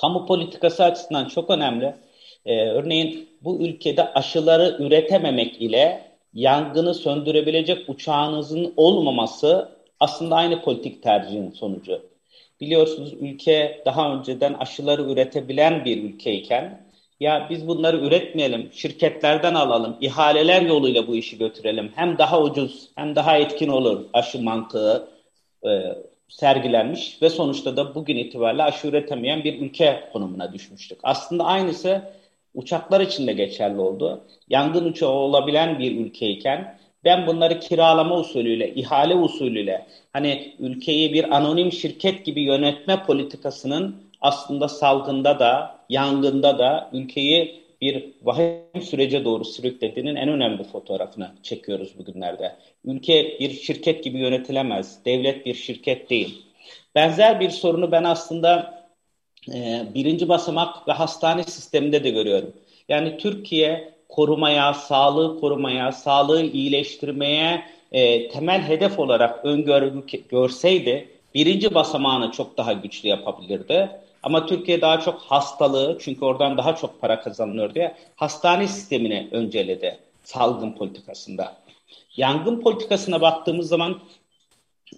Kamu 0.00 0.26
politikası 0.26 0.84
açısından 0.84 1.24
çok 1.24 1.50
önemli. 1.50 1.94
Ee, 2.46 2.68
örneğin 2.68 3.28
bu 3.42 3.60
ülkede 3.60 4.12
aşıları 4.14 4.76
üretememek 4.78 5.62
ile 5.62 6.10
yangını 6.34 6.94
söndürebilecek 6.94 7.88
uçağınızın 7.88 8.74
olmaması 8.76 9.68
aslında 10.00 10.36
aynı 10.36 10.62
politik 10.62 11.02
tercihin 11.02 11.50
sonucu. 11.50 12.02
Biliyorsunuz 12.60 13.12
ülke 13.20 13.82
daha 13.86 14.14
önceden 14.14 14.52
aşıları 14.52 15.02
üretebilen 15.02 15.84
bir 15.84 16.02
ülkeyken 16.02 16.86
ya 17.20 17.46
biz 17.50 17.68
bunları 17.68 17.96
üretmeyelim, 17.96 18.70
şirketlerden 18.72 19.54
alalım, 19.54 19.96
ihaleler 20.00 20.62
yoluyla 20.62 21.06
bu 21.06 21.16
işi 21.16 21.38
götürelim. 21.38 21.92
Hem 21.94 22.18
daha 22.18 22.42
ucuz 22.42 22.88
hem 22.94 23.16
daha 23.16 23.36
etkin 23.36 23.68
olur 23.68 24.04
aşı 24.12 24.42
mantığı 24.42 25.08
e, 25.66 25.68
sergilenmiş 26.28 27.22
ve 27.22 27.30
sonuçta 27.30 27.76
da 27.76 27.94
bugün 27.94 28.16
itibariyle 28.16 28.62
aşı 28.62 28.88
üretemeyen 28.88 29.44
bir 29.44 29.60
ülke 29.60 30.08
konumuna 30.12 30.52
düşmüştük. 30.52 30.98
Aslında 31.02 31.44
aynısı 31.44 32.02
uçaklar 32.54 33.00
için 33.00 33.26
de 33.26 33.32
geçerli 33.32 33.80
oldu. 33.80 34.24
Yangın 34.48 34.84
uçağı 34.84 35.10
olabilen 35.10 35.78
bir 35.78 36.00
ülkeyken 36.00 36.78
ben 37.04 37.26
bunları 37.26 37.60
kiralama 37.60 38.16
usulüyle, 38.16 38.74
ihale 38.74 39.14
usulüyle 39.14 39.86
hani 40.12 40.54
ülkeyi 40.58 41.12
bir 41.12 41.36
anonim 41.36 41.72
şirket 41.72 42.24
gibi 42.24 42.42
yönetme 42.42 43.02
politikasının 43.02 43.96
aslında 44.20 44.68
salgında 44.68 45.38
da, 45.38 45.78
yangında 45.88 46.58
da 46.58 46.90
ülkeyi 46.92 47.60
bir 47.80 48.04
vahim 48.22 48.82
sürece 48.82 49.24
doğru 49.24 49.44
sürüklediğinin 49.44 50.16
en 50.16 50.28
önemli 50.28 50.64
fotoğrafını 50.64 51.30
çekiyoruz 51.42 51.98
bugünlerde. 51.98 52.56
Ülke 52.84 53.36
bir 53.40 53.50
şirket 53.50 54.04
gibi 54.04 54.18
yönetilemez. 54.18 55.04
Devlet 55.04 55.46
bir 55.46 55.54
şirket 55.54 56.10
değil. 56.10 56.42
Benzer 56.94 57.40
bir 57.40 57.50
sorunu 57.50 57.92
ben 57.92 58.04
aslında 58.04 58.79
e, 59.48 59.86
birinci 59.94 60.28
basamak 60.28 60.88
ve 60.88 60.92
hastane 60.92 61.44
sisteminde 61.44 62.04
de 62.04 62.10
görüyorum. 62.10 62.52
Yani 62.88 63.18
Türkiye 63.18 63.94
korumaya, 64.08 64.74
sağlığı 64.74 65.40
korumaya, 65.40 65.92
sağlığı 65.92 66.42
iyileştirmeye 66.42 67.64
e, 67.92 68.28
temel 68.28 68.62
hedef 68.62 68.98
olarak 68.98 69.44
öngörü 69.44 70.04
görseydi 70.28 71.08
birinci 71.34 71.74
basamağını 71.74 72.32
çok 72.32 72.56
daha 72.56 72.72
güçlü 72.72 73.08
yapabilirdi. 73.08 73.90
Ama 74.22 74.46
Türkiye 74.46 74.80
daha 74.80 75.00
çok 75.00 75.20
hastalığı 75.20 75.98
çünkü 76.00 76.24
oradan 76.24 76.58
daha 76.58 76.76
çok 76.76 77.00
para 77.00 77.20
kazanılıyor 77.20 77.74
diye 77.74 77.96
hastane 78.16 78.68
sistemini 78.68 79.28
önceledi 79.30 79.98
salgın 80.24 80.72
politikasında. 80.72 81.56
Yangın 82.16 82.60
politikasına 82.60 83.20
baktığımız 83.20 83.68
zaman 83.68 84.00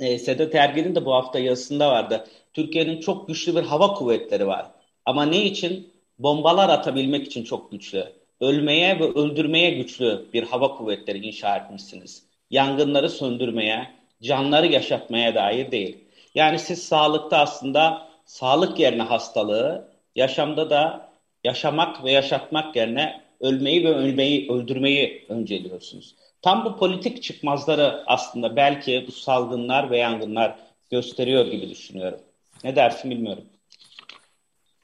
e, 0.01 0.19
Sedat 0.19 0.55
Ergen'in 0.55 0.95
de 0.95 1.05
bu 1.05 1.15
hafta 1.15 1.39
yazısında 1.39 1.91
vardı. 1.91 2.25
Türkiye'nin 2.55 3.01
çok 3.01 3.29
güçlü 3.29 3.57
bir 3.57 3.63
hava 3.63 3.95
kuvvetleri 3.95 4.47
var. 4.47 4.67
Ama 5.05 5.25
ne 5.25 5.45
için? 5.45 5.93
Bombalar 6.19 6.69
atabilmek 6.69 7.27
için 7.27 7.45
çok 7.45 7.73
güçlü. 7.73 8.13
Ölmeye 8.41 9.01
ve 9.01 9.05
öldürmeye 9.05 9.71
güçlü 9.71 10.27
bir 10.35 10.43
hava 10.43 10.75
kuvvetleri 10.75 11.27
inşa 11.27 11.57
etmişsiniz. 11.57 12.23
Yangınları 12.51 13.11
söndürmeye, 13.11 13.91
canları 14.23 14.67
yaşatmaya 14.67 15.35
dair 15.35 15.71
değil. 15.71 15.99
Yani 16.35 16.59
siz 16.59 16.83
sağlıkta 16.83 17.39
aslında 17.39 18.09
sağlık 18.25 18.79
yerine 18.79 19.03
hastalığı, 19.03 19.89
yaşamda 20.17 20.71
da 20.71 21.09
yaşamak 21.45 22.05
ve 22.05 22.13
yaşatmak 22.13 22.77
yerine 22.77 23.21
ölmeyi 23.41 23.85
ve 23.85 23.95
ölmeyi, 23.95 24.53
öldürmeyi 24.53 25.27
önceliyorsunuz. 25.29 26.15
Tam 26.43 26.65
bu 26.65 26.77
politik 26.77 27.23
çıkmazları 27.23 28.03
aslında 28.07 28.57
belki 28.57 29.05
bu 29.07 29.13
salgınlar 29.13 29.91
ve 29.91 29.99
yangınlar 29.99 30.59
gösteriyor 30.91 31.47
gibi 31.47 31.71
düşünüyorum. 31.71 32.21
Ne 32.65 32.77
dersin 32.77 33.11
bilmiyorum. 33.11 33.45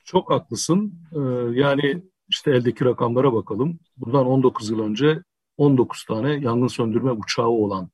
Çok 0.05 0.31
haklısın. 0.31 0.95
Ee, 1.13 1.19
yani 1.61 2.03
işte 2.29 2.51
eldeki 2.51 2.85
rakamlara 2.85 3.33
bakalım. 3.33 3.79
Bundan 3.97 4.27
19 4.27 4.71
yıl 4.71 4.81
önce 4.81 5.23
19 5.57 6.05
tane 6.05 6.33
yangın 6.33 6.67
söndürme 6.67 7.11
uçağı 7.11 7.49
olan 7.49 7.91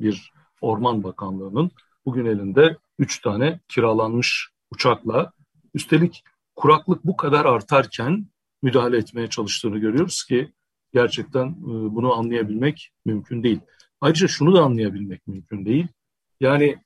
bir 0.00 0.32
Orman 0.60 1.02
Bakanlığı'nın 1.02 1.70
bugün 2.06 2.26
elinde 2.26 2.76
3 2.98 3.20
tane 3.22 3.60
kiralanmış 3.68 4.48
uçakla 4.70 5.32
üstelik 5.74 6.24
kuraklık 6.56 7.04
bu 7.04 7.16
kadar 7.16 7.44
artarken 7.44 8.26
müdahale 8.62 8.96
etmeye 8.96 9.30
çalıştığını 9.30 9.78
görüyoruz 9.78 10.24
ki 10.24 10.52
gerçekten 10.92 11.46
e, 11.48 11.94
bunu 11.94 12.14
anlayabilmek 12.14 12.90
mümkün 13.04 13.42
değil. 13.42 13.60
Ayrıca 14.00 14.28
şunu 14.28 14.54
da 14.54 14.62
anlayabilmek 14.62 15.26
mümkün 15.26 15.66
değil. 15.66 15.86
Yani 16.40 16.76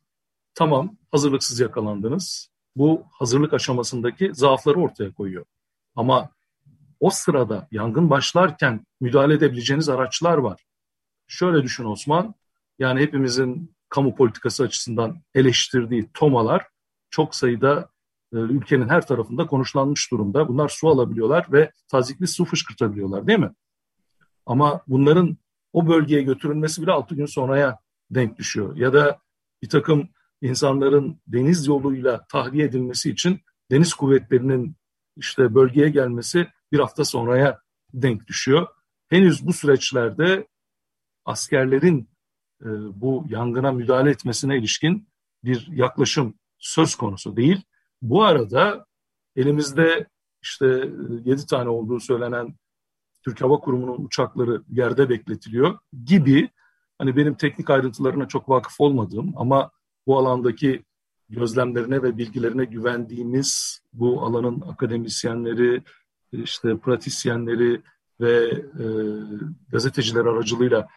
tamam 0.54 0.97
hazırlıksız 1.11 1.61
yakalandınız. 1.61 2.49
Bu 2.76 3.04
hazırlık 3.12 3.52
aşamasındaki 3.52 4.35
zaafları 4.35 4.80
ortaya 4.80 5.12
koyuyor. 5.12 5.44
Ama 5.97 6.30
o 7.00 7.11
sırada 7.11 7.68
yangın 7.71 8.11
başlarken 8.11 8.87
müdahale 9.00 9.35
edebileceğiniz 9.35 9.88
araçlar 9.88 10.38
var. 10.38 10.64
Şöyle 11.26 11.62
düşün 11.62 11.85
Osman, 11.85 12.35
yani 12.78 13.00
hepimizin 13.00 13.75
kamu 13.88 14.14
politikası 14.14 14.62
açısından 14.62 15.23
eleştirdiği 15.35 16.11
tomalar 16.14 16.66
çok 17.11 17.35
sayıda 17.35 17.88
e, 18.32 18.37
ülkenin 18.37 18.88
her 18.88 19.06
tarafında 19.06 19.47
konuşlanmış 19.47 20.11
durumda. 20.11 20.49
Bunlar 20.49 20.68
su 20.68 20.88
alabiliyorlar 20.88 21.47
ve 21.52 21.73
tazikli 21.88 22.26
su 22.26 22.44
fışkırtabiliyorlar 22.44 23.26
değil 23.26 23.38
mi? 23.38 23.52
Ama 24.47 24.80
bunların 24.87 25.37
o 25.73 25.88
bölgeye 25.88 26.23
götürülmesi 26.23 26.82
bile 26.82 26.92
6 26.92 27.14
gün 27.14 27.26
sonraya 27.26 27.78
denk 28.11 28.38
düşüyor. 28.38 28.76
Ya 28.76 28.92
da 28.92 29.18
bir 29.62 29.68
takım 29.68 30.09
insanların 30.43 31.21
deniz 31.27 31.67
yoluyla 31.67 32.27
tahliye 32.27 32.65
edilmesi 32.65 33.11
için 33.11 33.41
deniz 33.71 33.95
kuvvetlerinin 33.95 34.77
işte 35.17 35.55
bölgeye 35.55 35.89
gelmesi 35.89 36.49
bir 36.73 36.79
hafta 36.79 37.05
sonraya 37.05 37.61
denk 37.95 38.27
düşüyor. 38.27 38.67
Henüz 39.09 39.47
bu 39.47 39.53
süreçlerde 39.53 40.49
askerlerin 41.25 42.09
e, 42.63 42.69
bu 43.01 43.25
yangına 43.29 43.73
müdahale 43.73 44.11
etmesine 44.11 44.59
ilişkin 44.59 45.09
bir 45.45 45.69
yaklaşım 45.73 46.35
söz 46.59 46.95
konusu 46.95 47.37
değil. 47.37 47.63
Bu 48.03 48.25
arada 48.25 48.87
elimizde 49.37 50.07
işte 50.43 50.67
e, 50.67 50.89
yedi 51.25 51.47
tane 51.47 51.69
olduğu 51.69 52.01
söylenen 52.01 52.55
Türk 53.25 53.41
Hava 53.41 53.61
Kurumu'nun 53.61 54.05
uçakları 54.05 54.63
yerde 54.69 55.09
bekletiliyor 55.09 55.79
gibi 56.05 56.51
hani 56.99 57.17
benim 57.17 57.35
teknik 57.35 57.71
ayrıntılarına 57.71 58.29
çok 58.29 58.49
vakıf 58.49 58.81
olmadığım 58.81 59.33
ama 59.37 59.71
bu 60.06 60.18
alandaki 60.18 60.82
gözlemlerine 61.28 62.02
ve 62.02 62.18
bilgilerine 62.18 62.64
güvendiğimiz 62.64 63.80
bu 63.92 64.23
alanın 64.23 64.61
akademisyenleri, 64.61 65.82
işte 66.32 66.76
pratisyenleri 66.76 67.80
ve 68.21 68.44
e, 68.54 68.87
gazeteciler 69.68 70.25
aracılığıyla 70.25 70.88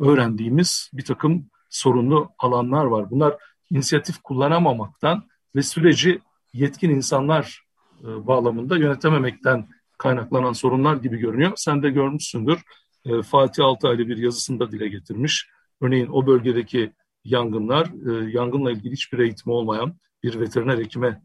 öğrendiğimiz 0.00 0.90
bir 0.92 1.04
takım 1.04 1.46
sorunlu 1.70 2.30
alanlar 2.38 2.84
var. 2.84 3.10
Bunlar 3.10 3.36
inisiyatif 3.70 4.18
kullanamamaktan 4.22 5.24
ve 5.54 5.62
süreci 5.62 6.20
yetkin 6.52 6.90
insanlar 6.90 7.64
e, 8.00 8.26
bağlamında 8.26 8.76
yönetememekten 8.76 9.68
kaynaklanan 9.98 10.52
sorunlar 10.52 10.96
gibi 10.96 11.18
görünüyor. 11.18 11.52
Sen 11.56 11.82
de 11.82 11.90
görmüşsündür. 11.90 12.62
E, 13.04 13.22
Fatih 13.22 13.64
Altaylı 13.64 14.08
bir 14.08 14.16
yazısında 14.16 14.72
dile 14.72 14.88
getirmiş. 14.88 15.48
Örneğin 15.80 16.08
o 16.12 16.26
bölgedeki 16.26 16.92
yangınlar, 17.24 17.86
e, 17.86 18.30
yangınla 18.30 18.72
ilgili 18.72 18.92
hiçbir 18.92 19.18
eğitimi 19.18 19.54
olmayan 19.54 19.98
bir 20.22 20.40
veteriner 20.40 20.78
hekime 20.78 21.22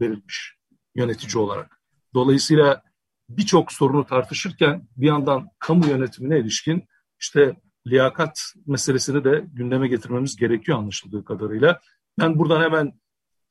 verilmiş 0.00 0.56
yönetici 0.94 1.42
olarak. 1.42 1.80
Dolayısıyla 2.14 2.82
birçok 3.28 3.72
sorunu 3.72 4.06
tartışırken 4.06 4.88
bir 4.96 5.06
yandan 5.06 5.48
kamu 5.58 5.86
yönetimine 5.86 6.38
ilişkin 6.38 6.84
işte 7.20 7.56
liyakat 7.86 8.40
meselesini 8.66 9.24
de 9.24 9.44
gündeme 9.52 9.88
getirmemiz 9.88 10.36
gerekiyor 10.36 10.78
anlaşıldığı 10.78 11.24
kadarıyla. 11.24 11.80
Ben 12.18 12.38
buradan 12.38 12.62
hemen 12.62 13.00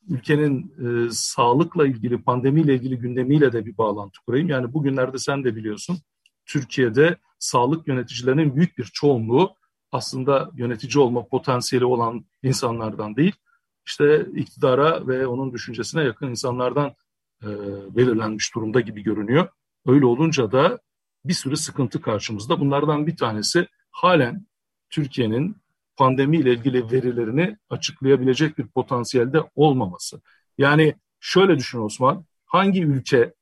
ülkenin 0.09 0.73
e, 0.79 1.09
sağlıkla 1.11 1.87
ilgili, 1.87 2.21
pandemiyle 2.21 2.75
ilgili 2.75 2.97
gündemiyle 2.97 3.53
de 3.53 3.65
bir 3.65 3.77
bağlantı 3.77 4.19
kurayım. 4.25 4.49
Yani 4.49 4.73
bugünlerde 4.73 5.17
sen 5.17 5.43
de 5.43 5.55
biliyorsun, 5.55 5.97
Türkiye'de 6.45 7.17
sağlık 7.39 7.87
yöneticilerinin 7.87 8.55
büyük 8.55 8.77
bir 8.77 8.83
çoğunluğu 8.83 9.55
aslında 9.91 10.51
yönetici 10.53 11.03
olma 11.03 11.27
potansiyeli 11.27 11.85
olan 11.85 12.25
insanlardan 12.43 13.15
değil, 13.15 13.35
işte 13.85 14.25
iktidara 14.35 15.07
ve 15.07 15.27
onun 15.27 15.53
düşüncesine 15.53 16.03
yakın 16.03 16.27
insanlardan 16.27 16.93
e, 17.43 17.47
belirlenmiş 17.95 18.55
durumda 18.55 18.79
gibi 18.79 19.03
görünüyor. 19.03 19.47
Öyle 19.87 20.05
olunca 20.05 20.51
da 20.51 20.79
bir 21.25 21.33
sürü 21.33 21.57
sıkıntı 21.57 22.01
karşımızda. 22.01 22.59
Bunlardan 22.59 23.07
bir 23.07 23.17
tanesi 23.17 23.67
halen 23.91 24.45
Türkiye'nin 24.89 25.57
pandemiyle 25.97 26.53
ilgili 26.53 26.91
verilerini 26.91 27.57
açıklayabilecek 27.69 28.57
bir 28.57 28.67
potansiyelde 28.67 29.39
olmaması. 29.55 30.21
Yani 30.57 30.95
şöyle 31.19 31.57
düşün 31.57 31.79
Osman, 31.79 32.25
hangi 32.45 32.83
ülke 32.83 33.33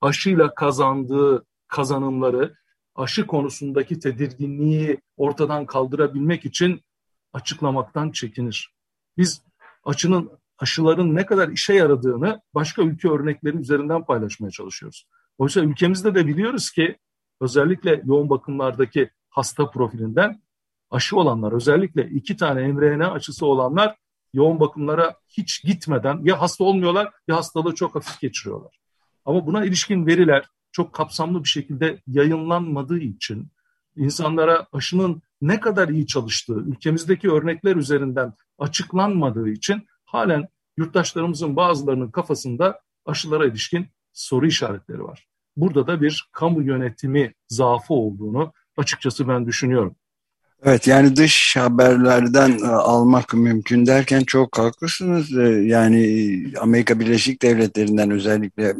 aşıyla 0.00 0.54
kazandığı 0.54 1.46
kazanımları 1.68 2.54
aşı 2.94 3.26
konusundaki 3.26 3.98
tedirginliği 3.98 5.00
ortadan 5.16 5.66
kaldırabilmek 5.66 6.44
için 6.44 6.80
açıklamaktan 7.32 8.10
çekinir. 8.10 8.72
Biz 9.16 9.42
aşının 9.84 10.30
aşıların 10.58 11.14
ne 11.14 11.26
kadar 11.26 11.48
işe 11.48 11.74
yaradığını 11.74 12.40
başka 12.54 12.82
ülke 12.82 13.08
örnekleri 13.08 13.56
üzerinden 13.56 14.04
paylaşmaya 14.04 14.50
çalışıyoruz. 14.50 15.06
Oysa 15.38 15.60
ülkemizde 15.60 16.14
de 16.14 16.26
biliyoruz 16.26 16.70
ki 16.70 16.96
özellikle 17.40 18.02
yoğun 18.04 18.30
bakımlardaki 18.30 19.10
hasta 19.30 19.70
profilinden 19.70 20.42
aşı 20.90 21.16
olanlar 21.16 21.52
özellikle 21.52 22.08
iki 22.08 22.36
tane 22.36 22.68
mRNA 22.68 23.12
aşısı 23.12 23.46
olanlar 23.46 23.96
yoğun 24.32 24.60
bakımlara 24.60 25.16
hiç 25.28 25.64
gitmeden 25.64 26.20
ya 26.24 26.40
hasta 26.40 26.64
olmuyorlar 26.64 27.12
ya 27.28 27.36
hastalığı 27.36 27.74
çok 27.74 27.94
hafif 27.94 28.20
geçiriyorlar. 28.20 28.78
Ama 29.24 29.46
buna 29.46 29.64
ilişkin 29.64 30.06
veriler 30.06 30.48
çok 30.72 30.92
kapsamlı 30.92 31.44
bir 31.44 31.48
şekilde 31.48 32.02
yayınlanmadığı 32.06 32.98
için 32.98 33.48
insanlara 33.96 34.66
aşının 34.72 35.22
ne 35.40 35.60
kadar 35.60 35.88
iyi 35.88 36.06
çalıştığı 36.06 36.52
ülkemizdeki 36.52 37.30
örnekler 37.30 37.76
üzerinden 37.76 38.32
açıklanmadığı 38.58 39.48
için 39.48 39.86
halen 40.04 40.48
yurttaşlarımızın 40.76 41.56
bazılarının 41.56 42.10
kafasında 42.10 42.80
aşılara 43.06 43.46
ilişkin 43.46 43.86
soru 44.12 44.46
işaretleri 44.46 45.04
var. 45.04 45.26
Burada 45.56 45.86
da 45.86 46.00
bir 46.00 46.28
kamu 46.32 46.62
yönetimi 46.62 47.34
zaafı 47.48 47.94
olduğunu 47.94 48.52
açıkçası 48.76 49.28
ben 49.28 49.46
düşünüyorum. 49.46 49.96
Evet 50.64 50.86
yani 50.86 51.16
dış 51.16 51.56
haberlerden 51.56 52.58
e, 52.58 52.66
almak 52.66 53.34
mümkün 53.34 53.86
derken 53.86 54.20
çok 54.24 54.58
haklısınız. 54.58 55.38
E, 55.38 55.42
yani 55.42 56.52
Amerika 56.60 57.00
Birleşik 57.00 57.42
Devletleri'nden 57.42 58.10
özellikle 58.10 58.68
e, 58.68 58.74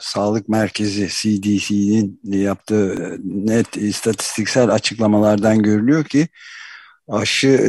Sağlık 0.00 0.48
Merkezi 0.48 1.08
CDC'nin 1.08 2.20
yaptığı 2.24 3.18
net 3.24 3.76
istatistiksel 3.76 4.70
açıklamalardan 4.70 5.62
görülüyor 5.62 6.04
ki 6.04 6.28
aşı 7.08 7.60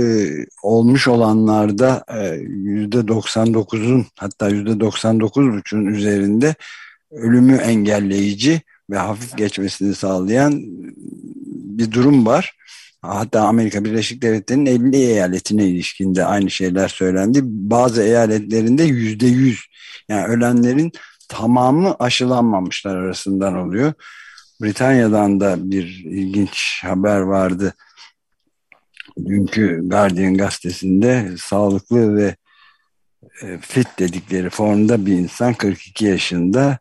olmuş 0.64 1.08
olanlarda 1.08 2.06
yüzde 2.48 2.98
99'un 2.98 4.06
hatta 4.20 4.50
yüzde 4.50 4.70
99,5'un 4.70 5.86
üzerinde 5.86 6.56
ölümü 7.12 7.56
engelleyici 7.56 8.62
ve 8.90 8.98
hafif 8.98 9.38
geçmesini 9.38 9.96
sağlayan 9.96 10.54
bir 11.78 11.92
durum 11.92 12.26
var. 12.26 12.56
Hatta 13.08 13.42
Amerika 13.42 13.86
Birleşik 13.86 14.22
Devletleri'nin 14.22 14.66
50 14.66 14.96
eyaletine 14.96 15.68
ilişkinde 15.68 16.26
aynı 16.26 16.52
şeyler 16.52 16.88
söylendi. 16.88 17.40
Bazı 17.44 18.04
eyaletlerinde 18.04 18.84
yüzde 18.84 19.28
yüz 19.28 19.60
yani 20.10 20.26
ölenlerin 20.26 20.92
tamamı 21.30 21.96
aşılanmamışlar 22.00 22.96
arasından 22.96 23.56
oluyor. 23.56 23.94
Britanya'dan 24.62 25.40
da 25.40 25.72
bir 25.72 26.04
ilginç 26.06 26.84
haber 26.84 27.20
vardı. 27.20 27.74
Dünkü 29.26 29.82
Guardian 29.84 30.38
gazetesinde 30.38 31.36
sağlıklı 31.38 32.16
ve 32.16 32.36
e, 33.42 33.58
fit 33.58 33.88
dedikleri 34.00 34.50
formda 34.50 35.06
bir 35.06 35.14
insan 35.14 35.54
42 35.54 36.06
yaşında 36.06 36.78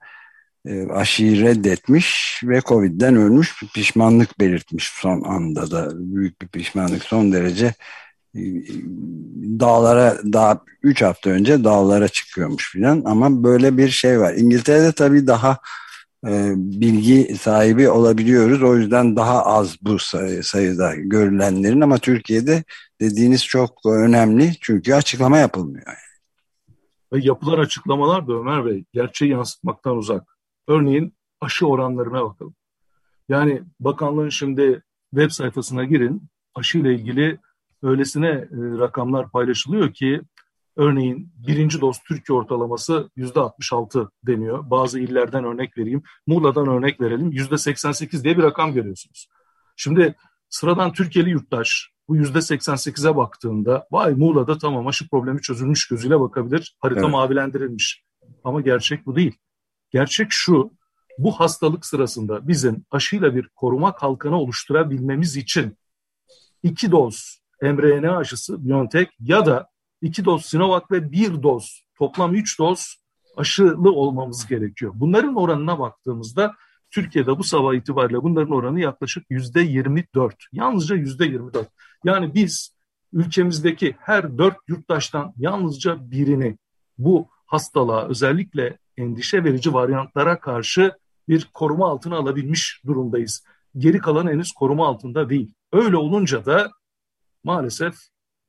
aşıyı 0.90 1.40
reddetmiş 1.40 2.40
ve 2.44 2.61
Covid'den 2.61 3.16
ölmüş 3.16 3.62
pişmanlık 3.75 4.40
belirtmiş 4.40 4.88
son 4.88 5.23
anda 5.23 5.71
da 5.71 5.90
büyük 5.94 6.42
bir 6.42 6.49
pişmanlık 6.49 7.02
son 7.02 7.33
derece 7.33 7.75
e, 8.35 8.40
dağlara 9.61 10.18
daha 10.33 10.61
3 10.83 11.02
hafta 11.02 11.30
önce 11.30 11.64
dağlara 11.64 12.09
çıkıyormuş 12.09 12.73
filan 12.73 13.02
ama 13.04 13.44
böyle 13.44 13.76
bir 13.76 13.88
şey 13.88 14.21
var. 14.21 14.34
İngiltere'de 14.34 14.93
tabii 14.93 15.26
daha 15.26 15.58
e, 16.26 16.52
bilgi 16.56 17.36
sahibi 17.41 17.91
olabiliyoruz. 17.91 18.62
O 18.62 18.76
yüzden 18.76 19.17
daha 19.17 19.45
az 19.45 19.76
bu 19.82 19.99
sayı, 19.99 20.43
sayıda 20.43 20.95
görülenlerin 20.95 21.80
ama 21.80 21.99
Türkiye'de 21.99 22.65
dediğiniz 23.00 23.45
çok 23.45 23.86
önemli 23.86 24.52
çünkü 24.60 24.95
açıklama 24.95 25.39
yapılmıyor. 25.39 25.86
Ve 27.12 27.19
yapılan 27.23 27.58
açıklamalar 27.58 28.28
da 28.28 28.32
Ömer 28.32 28.67
Bey 28.67 28.84
gerçeği 28.93 29.30
yansıtmaktan 29.30 29.97
uzak. 29.97 30.33
Örneğin 30.69 31.15
aşı 31.41 31.67
oranlarına 31.67 32.25
bakalım. 32.25 32.55
Yani 33.29 33.63
bakanlığın 33.81 34.29
şimdi 34.29 34.83
web 35.15 35.31
sayfasına 35.31 35.85
girin. 35.85 36.23
Aşı 36.55 36.79
ile 36.79 36.95
ilgili 36.95 37.39
öylesine 37.83 38.29
e, 38.29 38.49
rakamlar 38.53 39.31
paylaşılıyor 39.31 39.93
ki 39.93 40.23
örneğin 40.77 41.33
birinci 41.47 41.81
doz 41.81 41.99
Türkiye 42.09 42.39
ortalaması 42.39 43.11
yüzde 43.17 43.41
66 43.41 44.11
deniyor. 44.27 44.71
Bazı 44.71 45.00
illerden 45.00 45.45
örnek 45.45 45.79
vereyim. 45.79 46.03
Muğla'dan 46.27 46.69
örnek 46.69 47.00
verelim. 47.00 47.33
Yüzde 47.33 47.59
88 47.59 48.25
diye 48.25 48.39
bir 48.39 48.43
rakam 48.43 48.75
görüyorsunuz. 48.75 49.29
Şimdi 49.77 50.15
sıradan 50.49 50.93
Türkiye'li 50.93 51.31
yurttaş 51.31 51.91
bu 52.09 52.17
yüzde 52.17 52.39
88'e 52.39 53.17
baktığında 53.17 53.87
vay 53.91 54.15
Muğla'da 54.15 54.59
tamam 54.59 54.87
aşı 54.87 55.09
problemi 55.09 55.41
çözülmüş 55.41 55.89
gözüyle 55.89 56.21
bakabilir. 56.21 56.77
Harita 56.81 57.00
evet. 57.00 57.11
mavilendirilmiş. 57.11 58.05
Ama 58.45 58.61
gerçek 58.61 59.07
bu 59.07 59.17
değil. 59.17 59.37
Gerçek 59.95 60.26
şu, 60.30 60.73
bu 61.19 61.41
hastalık 61.41 61.87
sırasında 61.87 62.49
bizim 62.49 62.85
aşıyla 62.91 63.35
bir 63.35 63.49
koruma 63.49 63.95
kalkanı 63.95 64.41
oluşturabilmemiz 64.41 65.37
için 65.37 65.78
iki 66.63 66.91
doz 66.91 67.41
mRNA 67.63 68.17
aşısı 68.17 68.69
BioNTech 68.69 69.11
ya 69.21 69.47
da 69.47 69.69
iki 70.02 70.25
doz 70.25 70.47
Sinovac 70.47 70.83
ve 70.91 71.13
bir 71.13 71.43
doz 71.43 71.87
toplam 71.99 72.35
üç 72.35 72.59
doz 72.59 72.97
aşılı 73.37 73.93
olmamız 73.93 74.47
gerekiyor. 74.47 74.93
Bunların 74.95 75.35
oranına 75.35 75.78
baktığımızda 75.78 76.54
Türkiye'de 76.91 77.39
bu 77.39 77.45
sabah 77.45 77.75
itibariyle 77.75 78.23
bunların 78.23 78.54
oranı 78.54 78.80
yaklaşık 78.80 79.25
yüzde 79.30 79.61
24. 79.61 80.37
Yalnızca 80.52 80.97
yüzde 80.97 81.25
24. 81.25 81.69
Yani 82.04 82.35
biz 82.35 82.76
ülkemizdeki 83.13 83.97
her 83.99 84.39
dört 84.39 84.57
yurttaştan 84.69 85.33
yalnızca 85.37 86.11
birini 86.11 86.59
bu 86.99 87.28
hastalığa 87.47 88.09
özellikle 88.09 88.78
endişe 88.97 89.45
verici 89.45 89.73
varyantlara 89.75 90.41
karşı 90.41 90.93
bir 91.28 91.50
koruma 91.54 91.89
altına 91.89 92.17
alabilmiş 92.17 92.83
durumdayız. 92.87 93.45
Geri 93.76 93.99
kalan 93.99 94.26
henüz 94.28 94.52
koruma 94.52 94.87
altında 94.87 95.30
değil. 95.30 95.54
Öyle 95.73 95.97
olunca 95.97 96.45
da 96.45 96.71
maalesef 97.45 97.95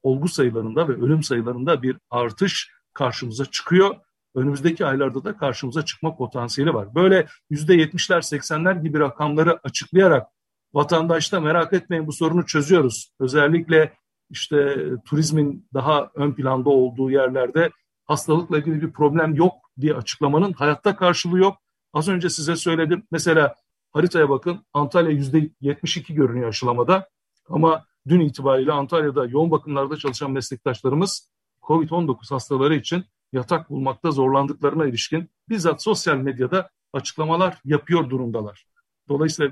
olgu 0.04 0.28
sayılarında 0.28 0.88
ve 0.88 0.94
ölüm 0.94 1.24
sayılarında 1.24 1.84
bir 1.84 1.98
artış 2.10 2.72
karşımıza 2.94 3.46
çıkıyor. 3.46 3.96
Önümüzdeki 4.36 4.86
aylarda 4.86 5.24
da 5.24 5.38
karşımıza 5.38 5.86
çıkma 5.86 6.16
potansiyeli 6.16 6.74
var. 6.74 6.96
Böyle 6.96 7.28
yüzde 7.50 7.74
yetmişler, 7.74 8.22
seksenler 8.22 8.76
gibi 8.76 9.00
rakamları 9.00 9.60
açıklayarak 9.64 10.28
vatandaşta 10.74 11.40
merak 11.40 11.74
etmeyin 11.74 12.08
bu 12.08 12.14
sorunu 12.14 12.46
çözüyoruz. 12.46 13.12
Özellikle 13.20 13.94
işte 14.30 14.76
turizmin 15.06 15.68
daha 15.74 16.12
ön 16.16 16.34
planda 16.34 16.70
olduğu 16.70 17.12
yerlerde 17.12 17.70
hastalıkla 18.06 18.58
ilgili 18.58 18.82
bir 18.82 18.92
problem 18.92 19.36
yok 19.36 19.54
diye 19.82 19.96
açıklamanın 19.96 20.54
hayatta 20.54 20.96
karşılığı 20.96 21.40
yok. 21.40 21.58
Az 21.94 22.08
önce 22.08 22.30
size 22.30 22.56
söyledim. 22.56 23.04
Mesela 23.12 23.56
haritaya 23.92 24.30
bakın 24.30 24.66
Antalya 24.74 25.12
yüzde 25.12 25.50
72 25.62 26.14
görünüyor 26.14 26.50
aşılamada. 26.50 27.10
Ama 27.50 27.86
dün 28.08 28.20
itibariyle 28.20 28.72
Antalya'da 28.72 29.26
yoğun 29.26 29.52
bakımlarda 29.52 29.98
çalışan 29.98 30.32
meslektaşlarımız 30.32 31.32
COVID-19 31.62 32.34
hastaları 32.34 32.76
için 32.76 33.06
yatak 33.34 33.70
bulmakta 33.70 34.12
zorlandıklarına 34.12 34.86
ilişkin 34.86 35.30
bizzat 35.50 35.84
sosyal 35.84 36.18
medyada 36.18 36.70
açıklamalar 36.94 37.58
yapıyor 37.66 38.10
durumdalar. 38.10 38.66
Dolayısıyla 39.10 39.52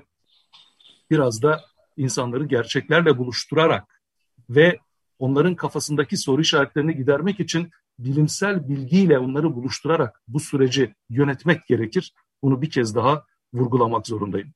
biraz 1.11 1.41
da 1.41 1.61
insanları 1.97 2.45
gerçeklerle 2.45 3.17
buluşturarak 3.17 4.01
ve 4.49 4.79
onların 5.19 5.55
kafasındaki 5.55 6.17
soru 6.17 6.41
işaretlerini 6.41 6.95
gidermek 6.95 7.39
için 7.39 7.71
bilimsel 7.99 8.69
bilgiyle 8.69 9.19
onları 9.19 9.56
buluşturarak 9.56 10.21
bu 10.27 10.39
süreci 10.39 10.93
yönetmek 11.10 11.67
gerekir. 11.67 12.13
Bunu 12.43 12.62
bir 12.62 12.69
kez 12.69 12.95
daha 12.95 13.23
vurgulamak 13.53 14.08
zorundayım. 14.08 14.53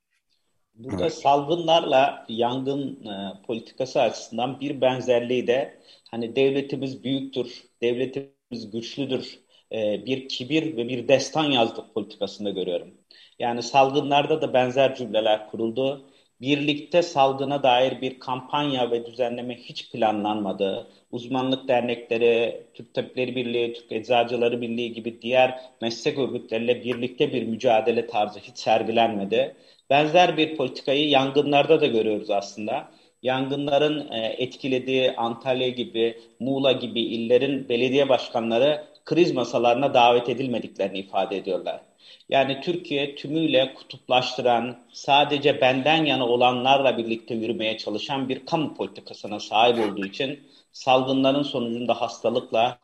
Burada 0.74 1.02
evet. 1.02 1.14
salgınlarla 1.14 2.26
yangın 2.28 3.06
e, 3.06 3.42
politikası 3.46 4.00
açısından 4.00 4.60
bir 4.60 4.80
benzerliği 4.80 5.46
de 5.46 5.80
hani 6.10 6.36
devletimiz 6.36 7.04
büyüktür, 7.04 7.64
devletimiz 7.82 8.70
güçlüdür, 8.72 9.38
e, 9.72 10.06
bir 10.06 10.28
kibir 10.28 10.76
ve 10.76 10.88
bir 10.88 11.08
destan 11.08 11.44
yazdık 11.44 11.94
politikasında 11.94 12.50
görüyorum. 12.50 12.94
Yani 13.38 13.62
salgınlarda 13.62 14.42
da 14.42 14.52
benzer 14.52 14.94
cümleler 14.94 15.50
kuruldu 15.50 16.10
birlikte 16.40 17.02
salgına 17.02 17.62
dair 17.62 18.00
bir 18.00 18.18
kampanya 18.18 18.90
ve 18.90 19.06
düzenleme 19.06 19.54
hiç 19.56 19.92
planlanmadı. 19.92 20.86
Uzmanlık 21.12 21.68
dernekleri, 21.68 22.62
Türk 22.74 22.94
Tabipleri 22.94 23.36
Birliği, 23.36 23.72
Türk 23.72 23.92
Eczacıları 23.92 24.60
Birliği 24.60 24.92
gibi 24.92 25.22
diğer 25.22 25.60
meslek 25.82 26.18
örgütleriyle 26.18 26.84
birlikte 26.84 27.32
bir 27.32 27.42
mücadele 27.42 28.06
tarzı 28.06 28.40
hiç 28.40 28.58
sergilenmedi. 28.58 29.56
Benzer 29.90 30.36
bir 30.36 30.56
politikayı 30.56 31.08
yangınlarda 31.08 31.80
da 31.80 31.86
görüyoruz 31.86 32.30
aslında. 32.30 32.88
Yangınların 33.22 34.12
e, 34.12 34.26
etkilediği 34.26 35.16
Antalya 35.16 35.68
gibi, 35.68 36.18
Muğla 36.40 36.72
gibi 36.72 37.00
illerin 37.00 37.68
belediye 37.68 38.08
başkanları 38.08 38.84
kriz 39.08 39.32
masalarına 39.32 39.94
davet 39.94 40.28
edilmediklerini 40.28 40.98
ifade 40.98 41.36
ediyorlar. 41.36 41.80
Yani 42.28 42.60
Türkiye 42.60 43.14
tümüyle 43.14 43.74
kutuplaştıran, 43.74 44.76
sadece 44.92 45.60
benden 45.60 46.04
yana 46.04 46.26
olanlarla 46.26 46.98
birlikte 46.98 47.34
yürümeye 47.34 47.78
çalışan 47.78 48.28
bir 48.28 48.46
kamu 48.46 48.74
politikasına 48.74 49.40
sahip 49.40 49.90
olduğu 49.90 50.06
için 50.06 50.40
salgınların 50.72 51.42
sonucunda 51.42 52.00
hastalıkla, 52.00 52.78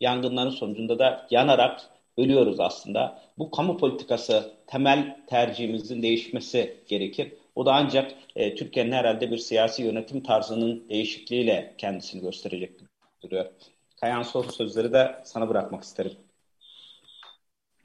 yangınların 0.00 0.50
sonucunda 0.50 0.98
da 0.98 1.26
yanarak 1.30 1.80
ölüyoruz 2.18 2.60
aslında. 2.60 3.22
Bu 3.38 3.50
kamu 3.50 3.76
politikası 3.76 4.52
temel 4.66 5.16
tercihimizin 5.26 6.02
değişmesi 6.02 6.76
gerekir. 6.88 7.32
O 7.54 7.66
da 7.66 7.72
ancak 7.72 8.12
e, 8.36 8.54
Türkiye'nin 8.54 8.92
herhalde 8.92 9.30
bir 9.30 9.38
siyasi 9.38 9.82
yönetim 9.82 10.22
tarzının 10.22 10.88
değişikliğiyle 10.88 11.74
kendisini 11.78 12.22
gösterecek 12.22 12.72
duruyor. 13.22 13.46
Kayan 14.00 14.22
soru 14.22 14.52
sözleri 14.52 14.92
de 14.92 15.22
sana 15.24 15.48
bırakmak 15.48 15.84
isterim. 15.84 16.12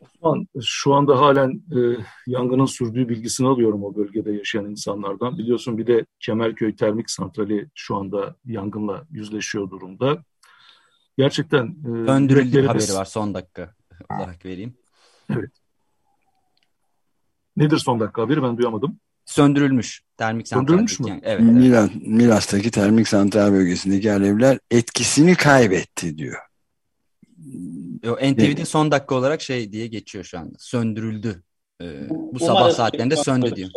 Osman, 0.01 0.47
şu 0.61 0.93
anda 0.93 1.19
halen 1.19 1.51
e, 1.51 1.79
yangının 2.27 2.65
sürdüğü 2.65 3.09
bilgisini 3.09 3.47
alıyorum 3.47 3.83
o 3.83 3.95
bölgede 3.95 4.31
yaşayan 4.31 4.65
insanlardan. 4.65 5.37
Biliyorsun 5.37 5.77
bir 5.77 5.87
de 5.87 6.05
Kemerköy 6.19 6.75
Termik 6.75 7.11
Santrali 7.11 7.69
şu 7.75 7.95
anda 7.95 8.35
yangınla 8.45 9.05
yüzleşiyor 9.11 9.69
durumda. 9.69 10.23
Gerçekten... 11.17 11.65
E, 11.65 12.07
Döndürüldü 12.07 12.65
haberi 12.65 12.93
var 12.93 13.05
son 13.05 13.33
dakika 13.33 13.73
olarak 14.09 14.45
vereyim. 14.45 14.77
Evet. 15.29 15.51
Nedir 17.57 17.77
son 17.77 17.99
dakika 17.99 18.21
haberi 18.21 18.43
ben 18.43 18.57
duyamadım. 18.57 18.99
Söndürülmüş 19.25 20.01
termik 20.17 20.47
santral. 20.47 20.67
Söndürülmüş 20.67 20.99
mü? 20.99 21.09
Yani. 21.09 21.21
Evet, 21.23 21.41
Milas, 21.41 21.89
Milas'taki 21.95 22.71
termik 22.71 23.07
santral 23.07 23.51
bölgesindeki 23.51 24.11
alevler 24.11 24.59
etkisini 24.71 25.35
kaybetti 25.35 26.17
diyor. 26.17 26.37
NTV'de 28.03 28.65
son 28.65 28.91
dakika 28.91 29.15
olarak 29.15 29.41
şey 29.41 29.71
diye 29.71 29.87
geçiyor 29.87 30.23
şu 30.23 30.39
anda. 30.39 30.55
Söndürüldü. 30.59 31.43
Ee, 31.81 32.09
bu 32.09 32.15
Umarım 32.15 32.39
sabah 32.39 32.71
saatlerinde 32.71 33.15
söndü 33.15 33.55
diyor. 33.55 33.69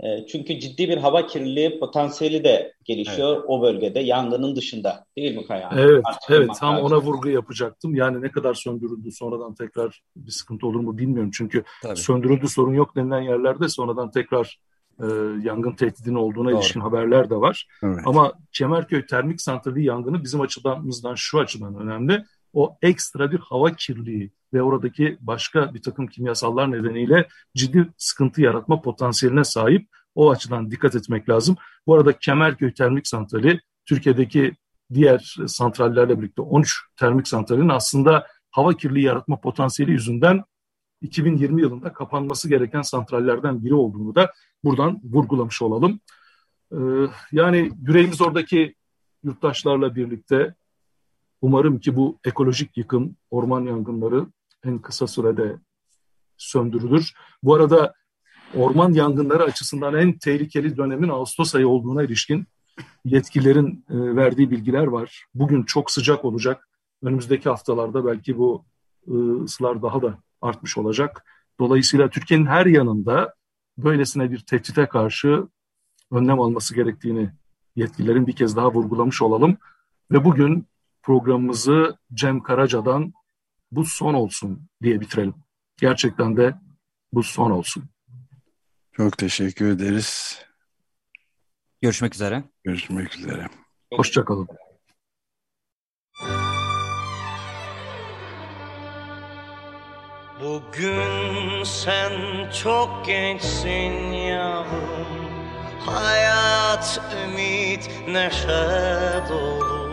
E, 0.00 0.26
çünkü 0.26 0.60
ciddi 0.60 0.88
bir 0.88 0.96
hava 0.96 1.26
kirliliği 1.26 1.78
potansiyeli 1.78 2.44
de 2.44 2.74
gelişiyor 2.84 3.36
evet. 3.36 3.44
o 3.48 3.62
bölgede 3.62 4.00
yangının 4.00 4.56
dışında 4.56 5.06
değil 5.16 5.36
mi 5.36 5.46
Kaya? 5.46 5.70
Evet, 5.76 6.02
Artık 6.04 6.30
evet 6.30 6.50
tam 6.60 6.78
ona 6.78 7.00
vurgu 7.00 7.28
yapacaktım. 7.28 7.94
Yani 7.94 8.22
ne 8.22 8.30
kadar 8.30 8.54
söndürüldü 8.54 9.12
sonradan 9.12 9.54
tekrar 9.54 10.02
bir 10.16 10.30
sıkıntı 10.30 10.66
olur 10.66 10.80
mu 10.80 10.98
bilmiyorum. 10.98 11.30
Çünkü 11.34 11.64
Tabii. 11.82 11.96
söndürüldü 11.96 12.48
sorun 12.48 12.74
yok 12.74 12.96
denilen 12.96 13.20
yerlerde 13.20 13.68
sonradan 13.68 14.10
tekrar 14.10 14.58
e, 15.00 15.06
yangın 15.42 15.72
tehdidinin 15.72 16.14
olduğuna 16.14 16.50
Doğru. 16.50 16.58
ilişkin 16.58 16.80
haberler 16.80 17.30
de 17.30 17.36
var. 17.36 17.66
Evet. 17.82 18.00
Ama 18.04 18.32
Kemerköy 18.52 19.06
Termik 19.06 19.40
Santrali 19.40 19.84
yangını 19.84 20.24
bizim 20.24 20.40
açıdan 20.40 21.14
şu 21.14 21.38
açıdan 21.38 21.76
önemli. 21.76 22.24
O 22.54 22.78
ekstra 22.82 23.32
bir 23.32 23.38
hava 23.38 23.72
kirliliği 23.72 24.30
ve 24.52 24.62
oradaki 24.62 25.18
başka 25.20 25.74
bir 25.74 25.82
takım 25.82 26.06
kimyasallar 26.06 26.70
nedeniyle 26.70 27.28
ciddi 27.56 27.88
sıkıntı 27.96 28.42
yaratma 28.42 28.82
potansiyeline 28.82 29.44
sahip. 29.44 29.88
O 30.14 30.30
açıdan 30.30 30.70
dikkat 30.70 30.94
etmek 30.94 31.28
lazım. 31.28 31.56
Bu 31.86 31.94
arada 31.94 32.18
Kemerköy 32.18 32.74
Termik 32.74 33.06
Santrali 33.08 33.60
Türkiye'deki 33.86 34.52
diğer 34.94 35.36
santrallerle 35.46 36.18
birlikte 36.18 36.42
13 36.42 36.80
termik 36.96 37.28
santralin 37.28 37.68
aslında 37.68 38.26
hava 38.50 38.76
kirliliği 38.76 39.04
yaratma 39.04 39.40
potansiyeli 39.40 39.92
yüzünden 39.92 40.44
2020 41.00 41.62
yılında 41.62 41.92
kapanması 41.92 42.48
gereken 42.48 42.82
santrallerden 42.82 43.64
biri 43.64 43.74
olduğunu 43.74 44.14
da 44.14 44.32
buradan 44.64 45.00
vurgulamış 45.04 45.62
olalım. 45.62 46.00
Ee, 46.72 46.76
yani 47.32 47.72
yüreğimiz 47.82 48.20
oradaki 48.20 48.74
yurttaşlarla 49.24 49.96
birlikte 49.96 50.54
umarım 51.44 51.78
ki 51.80 51.96
bu 51.96 52.18
ekolojik 52.24 52.76
yıkım, 52.76 53.16
orman 53.30 53.60
yangınları 53.60 54.26
en 54.64 54.78
kısa 54.78 55.06
sürede 55.06 55.56
söndürülür. 56.36 57.12
Bu 57.42 57.54
arada 57.54 57.94
orman 58.54 58.92
yangınları 58.92 59.42
açısından 59.42 59.94
en 59.94 60.18
tehlikeli 60.18 60.76
dönemin 60.76 61.08
Ağustos 61.08 61.54
ayı 61.54 61.68
olduğuna 61.68 62.02
ilişkin 62.02 62.46
yetkililerin 63.04 63.84
e, 63.90 64.16
verdiği 64.16 64.50
bilgiler 64.50 64.86
var. 64.86 65.24
Bugün 65.34 65.62
çok 65.62 65.90
sıcak 65.90 66.24
olacak. 66.24 66.68
Önümüzdeki 67.02 67.48
haftalarda 67.48 68.06
belki 68.06 68.38
bu 68.38 68.64
e, 69.06 69.12
ısılar 69.44 69.82
daha 69.82 70.02
da 70.02 70.18
artmış 70.42 70.78
olacak. 70.78 71.24
Dolayısıyla 71.60 72.10
Türkiye'nin 72.10 72.46
her 72.46 72.66
yanında 72.66 73.34
böylesine 73.78 74.30
bir 74.30 74.38
tehdite 74.38 74.86
karşı 74.86 75.48
önlem 76.10 76.40
alması 76.40 76.74
gerektiğini 76.74 77.30
yetkililerin 77.76 78.26
bir 78.26 78.36
kez 78.36 78.56
daha 78.56 78.72
vurgulamış 78.72 79.22
olalım. 79.22 79.56
Ve 80.12 80.24
bugün 80.24 80.66
programımızı 81.04 81.98
Cem 82.14 82.42
Karaca'dan 82.42 83.12
bu 83.70 83.84
son 83.84 84.14
olsun 84.14 84.68
diye 84.82 85.00
bitirelim. 85.00 85.34
Gerçekten 85.76 86.36
de 86.36 86.54
bu 87.12 87.22
son 87.22 87.50
olsun. 87.50 87.84
Çok 88.92 89.18
teşekkür 89.18 89.68
ederiz. 89.68 90.38
Görüşmek 91.82 92.14
üzere. 92.14 92.44
Görüşmek 92.64 93.16
üzere. 93.16 93.46
Hoşçakalın. 93.92 94.48
Bugün 100.40 101.62
sen 101.64 102.12
çok 102.50 103.06
gençsin 103.06 104.12
yavrum 104.12 105.24
Hayat, 105.86 107.00
ümit, 107.24 107.90
neşe 108.08 109.24
dolu 109.28 109.83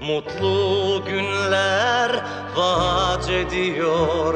Mutlu 0.00 1.04
günler 1.06 2.10
vaat 2.56 3.30
ediyor. 3.30 4.34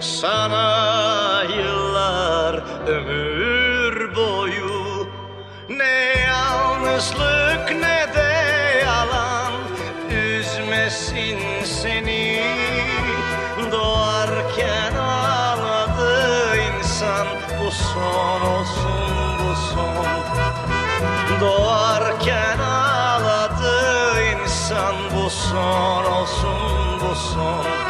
Sana 0.00 1.42
yıllar 1.56 2.62
ömür 2.86 4.16
boyu. 4.16 5.08
Ne 5.68 6.14
yalnızlık 6.28 7.72
ne 7.80 8.14
de 8.14 8.25
son 25.56 26.04
olsun 26.04 27.00
bu 27.00 27.14
son 27.14 27.85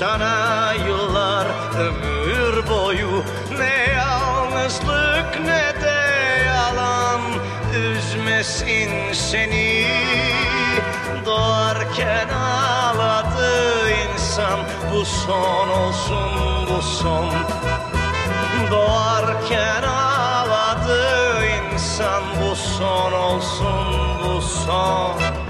sana 0.00 0.72
yıllar 0.72 1.46
ömür 1.78 2.70
boyu. 2.70 3.24
Ne 3.58 3.92
yalnızlık 3.92 5.40
ne 5.44 5.82
de 5.82 6.00
yalan. 6.46 7.20
Üzmesin 7.74 9.12
seni. 9.12 9.86
Doğarken 11.26 12.28
ağladı 12.28 13.90
insan. 13.90 14.60
Bu 14.92 15.04
son 15.04 15.68
olsun 15.68 16.30
bu 16.70 16.82
son. 16.82 17.30
Doğarken 18.70 19.82
ağladı 19.82 21.44
insan. 21.46 22.22
Bu 22.42 22.56
son 22.56 23.12
olsun 23.12 23.86
bu 24.24 24.42
son 24.42 25.49